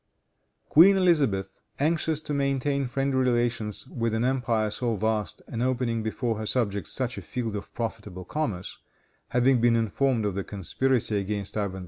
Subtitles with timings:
[0.67, 6.39] Queen Elizabeth, anxious to maintain friendly relations with an empire so vast, and opening before
[6.39, 8.79] her subjects such a field of profitable commerce,
[9.27, 11.79] having been informed of the conspiracy against Ivan IV.